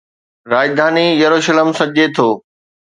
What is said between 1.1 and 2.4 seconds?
يروشلم سڏجي ٿو